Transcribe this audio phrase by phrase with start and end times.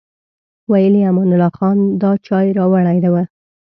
[0.71, 3.15] ویل یې امان الله خان دا چای راوړی و.